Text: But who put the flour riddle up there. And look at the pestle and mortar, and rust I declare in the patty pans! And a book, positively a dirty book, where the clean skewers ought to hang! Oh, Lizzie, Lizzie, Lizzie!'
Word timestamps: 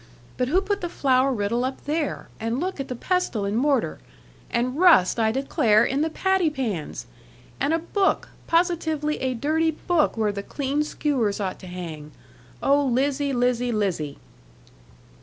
But 0.35 0.47
who 0.47 0.61
put 0.61 0.81
the 0.81 0.89
flour 0.89 1.31
riddle 1.31 1.63
up 1.63 1.85
there. 1.85 2.27
And 2.39 2.59
look 2.59 2.79
at 2.79 2.87
the 2.87 2.95
pestle 2.95 3.45
and 3.45 3.55
mortar, 3.55 3.99
and 4.49 4.79
rust 4.79 5.19
I 5.19 5.31
declare 5.31 5.85
in 5.85 6.01
the 6.01 6.09
patty 6.09 6.49
pans! 6.49 7.05
And 7.59 7.71
a 7.71 7.77
book, 7.77 8.29
positively 8.47 9.17
a 9.17 9.35
dirty 9.35 9.69
book, 9.69 10.17
where 10.17 10.31
the 10.31 10.41
clean 10.41 10.83
skewers 10.83 11.39
ought 11.39 11.59
to 11.59 11.67
hang! 11.67 12.13
Oh, 12.63 12.83
Lizzie, 12.83 13.31
Lizzie, 13.31 13.71
Lizzie!' 13.71 14.17